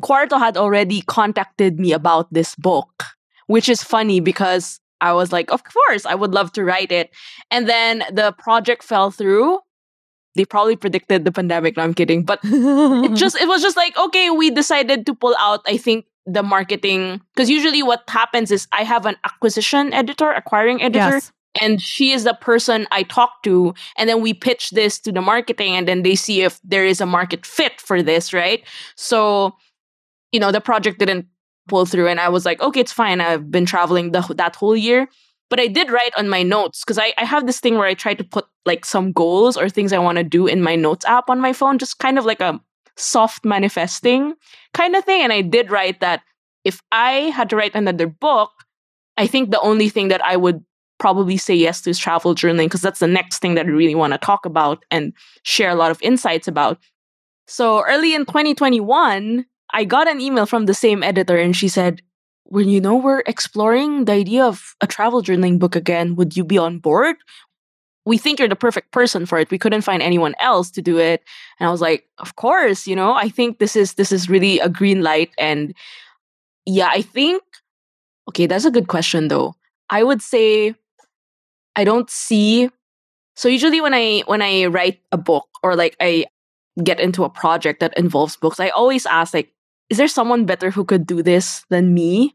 [0.00, 3.04] Quarto had already contacted me about this book,
[3.46, 7.10] which is funny because I was like, of course, I would love to write it.
[7.50, 9.60] And then the project fell through.
[10.34, 11.76] They probably predicted the pandemic.
[11.76, 12.24] No, I'm kidding.
[12.24, 16.06] But it just it was just like, okay, we decided to pull out, I think,
[16.26, 17.20] the marketing.
[17.34, 21.16] Because usually what happens is I have an acquisition editor, acquiring editor.
[21.16, 21.32] Yes.
[21.60, 23.74] And she is the person I talk to.
[23.96, 27.00] And then we pitch this to the marketing, and then they see if there is
[27.00, 28.62] a market fit for this, right?
[28.94, 29.56] So,
[30.30, 31.26] you know, the project didn't
[31.68, 32.08] pull through.
[32.08, 33.20] And I was like, okay, it's fine.
[33.20, 35.08] I've been traveling the, that whole year.
[35.50, 37.94] But I did write on my notes because I, I have this thing where I
[37.94, 41.06] try to put like some goals or things I want to do in my notes
[41.06, 42.60] app on my phone, just kind of like a
[42.96, 44.34] soft manifesting
[44.74, 45.22] kind of thing.
[45.22, 46.22] And I did write that
[46.64, 48.50] if I had to write another book,
[49.16, 50.62] I think the only thing that I would
[50.98, 53.94] probably say yes to is travel journaling because that's the next thing that I really
[53.94, 55.12] want to talk about and
[55.44, 56.78] share a lot of insights about.
[57.46, 62.02] So early in 2021, I got an email from the same editor and she said,
[62.44, 66.44] When you know we're exploring the idea of a travel journaling book again, would you
[66.44, 67.16] be on board?
[68.06, 69.50] We think you're the perfect person for it.
[69.50, 71.22] We couldn't find anyone else to do it.
[71.60, 74.58] And I was like, Of course, you know, I think this is this is really
[74.60, 75.30] a green light.
[75.38, 75.74] And
[76.66, 77.42] yeah, I think
[78.28, 79.54] okay, that's a good question though.
[79.90, 80.74] I would say
[81.76, 82.70] I don't see
[83.36, 86.26] so usually when I when I write a book or like I
[86.82, 89.52] get into a project that involves books, I always ask like
[89.90, 92.34] is there someone better who could do this than me?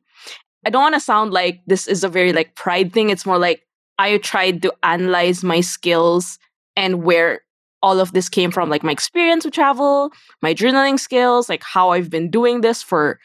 [0.66, 3.10] I don't want to sound like this is a very like pride thing.
[3.10, 3.64] It's more like
[4.00, 6.40] I tried to analyze my skills
[6.76, 7.42] and where
[7.82, 11.90] all of this came from, like my experience with travel, my journaling skills, like how
[11.92, 13.20] I've been doing this for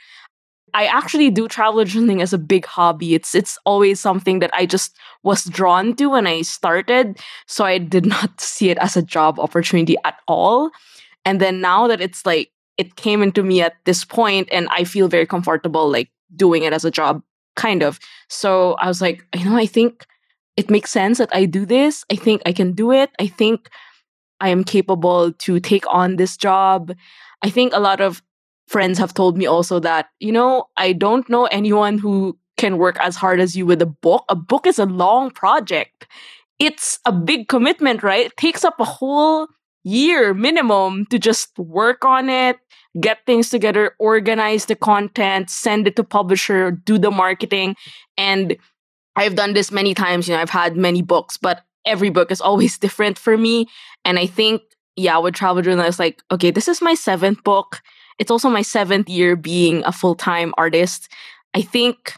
[0.74, 3.14] I actually do travel journaling as a big hobby.
[3.14, 7.78] It's it's always something that I just was drawn to when I started, so I
[7.78, 10.70] did not see it as a job opportunity at all.
[11.24, 14.84] And then now that it's like it came into me at this point and I
[14.84, 17.22] feel very comfortable like doing it as a job,
[17.56, 17.98] kind of.
[18.28, 20.06] So I was like, you know, I think
[20.56, 22.04] it makes sense that I do this.
[22.10, 23.10] I think I can do it.
[23.18, 23.68] I think
[24.40, 26.94] I am capable to take on this job.
[27.42, 28.22] I think a lot of
[28.68, 32.96] friends have told me also that, you know, I don't know anyone who can work
[33.00, 34.24] as hard as you with a book.
[34.28, 36.06] A book is a long project.
[36.58, 38.26] It's a big commitment, right?
[38.26, 39.48] It takes up a whole
[39.84, 42.58] year minimum to just work on it,
[43.01, 47.76] get things together, organize the content, send it to publisher, do the marketing.
[48.16, 48.57] And
[49.16, 52.41] I've done this many times, you know, I've had many books, but every book is
[52.49, 53.66] always different for me.
[54.05, 54.62] And I think,
[54.97, 57.80] yeah, with travel journal, it's like, okay, this is my seventh book.
[58.18, 61.09] It's also my seventh year being a full time artist.
[61.55, 62.14] I think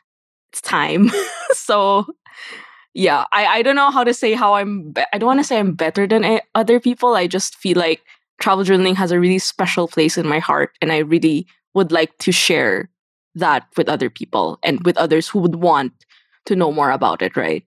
[0.52, 1.10] it's time.
[1.52, 2.06] so
[2.94, 5.44] yeah, I, I don't know how to say how I'm, be- I don't want to
[5.44, 7.14] say I'm better than other people.
[7.14, 8.02] I just feel like
[8.40, 10.76] travel journaling has a really special place in my heart.
[10.82, 12.90] And I really would like to share
[13.34, 15.92] that with other people and with others who would want
[16.46, 17.64] to know more about it, right?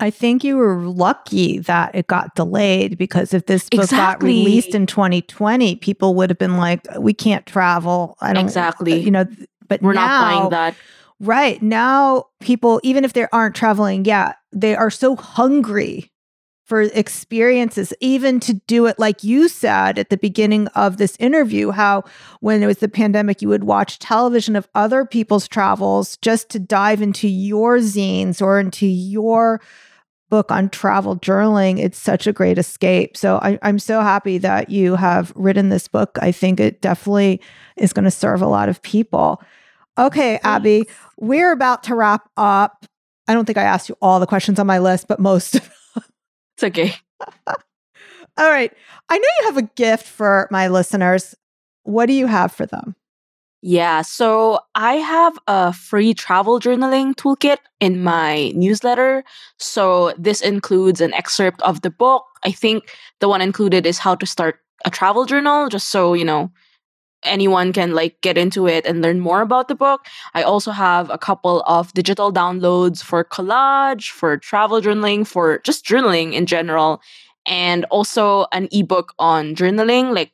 [0.00, 4.32] I think you were lucky that it got delayed because if this book exactly.
[4.32, 8.98] got released in 2020, people would have been like, "We can't travel." I don't exactly,
[8.98, 9.26] you know.
[9.68, 10.74] But we're now, not buying that.
[11.20, 16.11] Right now, people, even if they aren't traveling yet, they are so hungry
[16.64, 21.70] for experiences, even to do it like you said at the beginning of this interview,
[21.70, 22.04] how
[22.40, 26.58] when it was the pandemic, you would watch television of other people's travels just to
[26.58, 29.60] dive into your zines or into your
[30.30, 31.78] book on travel journaling.
[31.78, 33.16] It's such a great escape.
[33.18, 36.16] So I, I'm so happy that you have written this book.
[36.22, 37.40] I think it definitely
[37.76, 39.42] is going to serve a lot of people.
[39.98, 40.84] Okay, Abbey,
[41.18, 42.86] we're about to wrap up.
[43.28, 45.60] I don't think I asked you all the questions on my list, but most.
[46.62, 46.94] It's okay.
[47.46, 48.72] all right.
[49.08, 51.34] I know you have a gift for my listeners.
[51.82, 52.94] What do you have for them?
[53.64, 59.22] Yeah, so I have a free travel journaling toolkit in my newsletter.
[59.60, 62.24] So this includes an excerpt of the book.
[62.42, 62.90] I think
[63.20, 66.50] the one included is how to start a travel journal, just so, you know,
[67.24, 70.06] anyone can like get into it and learn more about the book.
[70.34, 75.84] I also have a couple of digital downloads for collage, for travel journaling, for just
[75.84, 77.00] journaling in general,
[77.46, 80.32] and also an ebook on journaling, like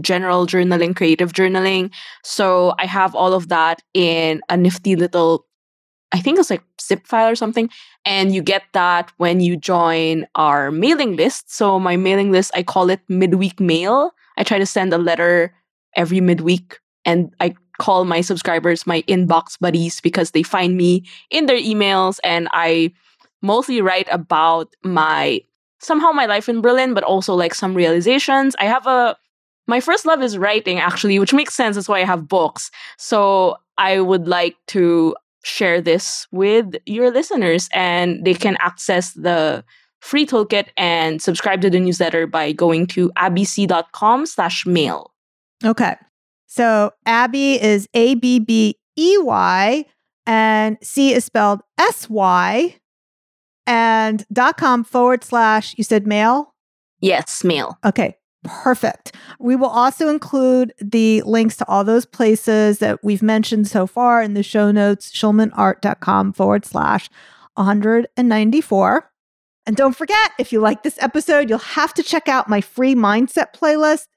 [0.00, 1.90] general journaling, creative journaling.
[2.24, 5.46] So I have all of that in a nifty little
[6.14, 7.70] I think it's like zip file or something.
[8.04, 11.54] And you get that when you join our mailing list.
[11.54, 14.12] So my mailing list, I call it midweek mail.
[14.36, 15.54] I try to send a letter
[15.96, 21.46] every midweek and I call my subscribers my inbox buddies because they find me in
[21.46, 22.92] their emails and I
[23.40, 25.40] mostly write about my
[25.80, 28.54] somehow my life in Berlin, but also like some realizations.
[28.58, 29.16] I have a
[29.66, 31.76] my first love is writing actually, which makes sense.
[31.76, 32.70] That's why I have books.
[32.98, 39.64] So I would like to share this with your listeners and they can access the
[40.00, 45.11] free toolkit and subscribe to the newsletter by going to abbeysy.com slash mail.
[45.64, 45.96] Okay.
[46.46, 49.84] So Abbey is A B B E Y
[50.26, 52.76] and Sy is spelled S Y
[53.66, 56.54] and dot com forward slash, you said mail?
[57.00, 57.78] Yes, mail.
[57.84, 58.16] Okay.
[58.44, 59.14] Perfect.
[59.38, 64.20] We will also include the links to all those places that we've mentioned so far
[64.20, 67.08] in the show notes, schulmanart.com forward slash
[67.54, 69.10] 194.
[69.64, 72.96] And don't forget, if you like this episode, you'll have to check out my free
[72.96, 74.08] mindset playlist.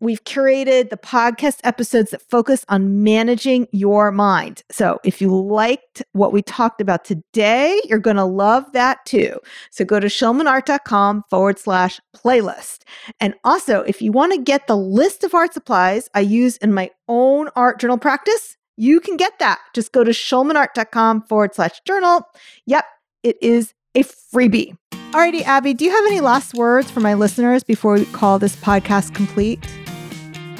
[0.00, 4.62] We've curated the podcast episodes that focus on managing your mind.
[4.70, 9.38] So if you liked what we talked about today, you're going to love that too.
[9.70, 12.80] So go to schulmanart.com forward slash playlist.
[13.20, 16.74] And also, if you want to get the list of art supplies I use in
[16.74, 19.60] my own art journal practice, you can get that.
[19.74, 22.26] Just go to schulmanart.com forward slash journal.
[22.66, 22.84] Yep,
[23.22, 24.76] it is a freebie.
[25.12, 28.56] Alrighty, Abbey, do you have any last words for my listeners before we call this
[28.56, 29.64] podcast complete?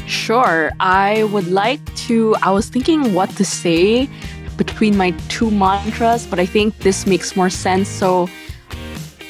[0.07, 0.71] Sure.
[0.81, 2.37] I would like to.
[2.43, 4.09] I was thinking what to say
[4.57, 7.89] between my two mantras, but I think this makes more sense.
[7.89, 8.29] So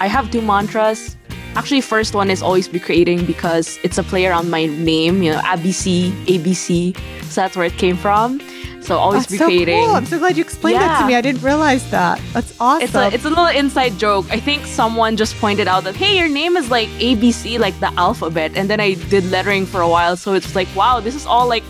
[0.00, 1.16] I have two mantras.
[1.56, 5.32] Actually, first one is always be creating because it's a play around my name, you
[5.32, 6.96] know, ABC, ABC.
[7.24, 8.40] So that's where it came from.
[8.84, 9.82] So always That's be so creating.
[9.86, 9.94] Cool.
[9.94, 11.14] I'm so glad you explained that to me.
[11.14, 12.20] I didn't realize that.
[12.34, 12.84] That's awesome.
[12.84, 14.26] It's a it's a little inside joke.
[14.30, 17.92] I think someone just pointed out that hey, your name is like ABC, like the
[17.98, 21.24] alphabet, and then I did lettering for a while, so it's like wow, this is
[21.24, 21.64] all like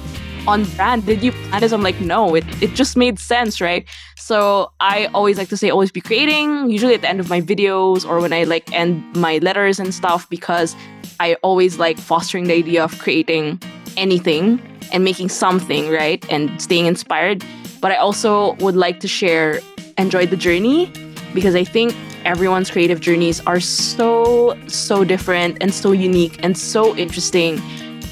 [0.49, 1.07] on brand.
[1.07, 1.71] Did you plan this?
[1.71, 3.87] I'm like no, it it just made sense, right?
[4.17, 7.41] So I always like to say always be creating, usually at the end of my
[7.41, 10.75] videos or when I like end my letters and stuff, because
[11.21, 13.63] I always like fostering the idea of creating
[13.97, 14.59] anything
[14.95, 16.25] and making something, right?
[16.31, 17.45] And staying inspired.
[17.81, 19.61] But I also would like to share
[19.99, 20.91] enjoy the journey
[21.35, 26.97] because I think everyone's creative journeys are so, so different and so unique and so
[26.97, 27.61] interesting.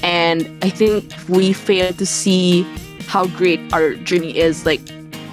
[0.03, 2.63] And I think we fail to see
[3.07, 4.81] how great our journey is like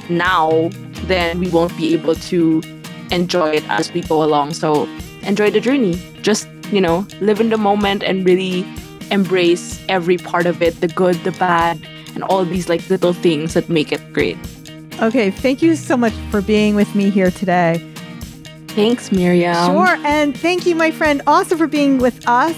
[0.08, 0.70] now,
[1.04, 2.62] then we won't be able to
[3.10, 4.54] enjoy it as we go along.
[4.54, 4.88] So
[5.22, 6.00] enjoy the journey.
[6.22, 8.64] Just, you know, live in the moment and really
[9.10, 11.80] embrace every part of it the good, the bad,
[12.14, 14.38] and all these like little things that make it great.
[15.02, 15.30] okay.
[15.30, 17.86] Thank you so much for being with me here today.
[18.68, 19.54] Thanks, Miriam.
[19.66, 19.96] Sure.
[20.04, 22.54] And thank you, my friend, also for being with us.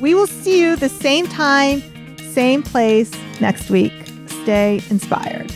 [0.00, 1.82] We will see you the same time,
[2.32, 3.92] same place next week.
[4.42, 5.50] Stay inspired.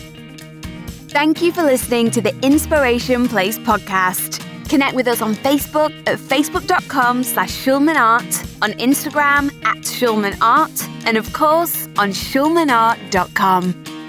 [1.14, 4.41] Thank you for listening to the Inspiration Place podcast.
[4.72, 8.24] Connect with us on Facebook at facebook.com slash schulmanart,
[8.62, 14.01] on Instagram at schulmanart, and of course on schulmanart.com.